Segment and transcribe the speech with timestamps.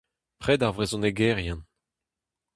[0.41, 1.59] Pred ar vrezhonegerien.